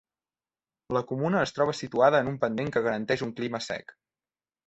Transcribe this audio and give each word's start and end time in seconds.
La 0.97 1.01
comuna 1.11 1.43
es 1.47 1.53
troba 1.57 1.75
situada 1.79 2.21
en 2.25 2.31
un 2.33 2.41
pendent 2.45 2.73
que 2.77 2.85
garanteix 2.87 3.25
un 3.27 3.37
clima 3.41 3.61
sec. 3.67 3.97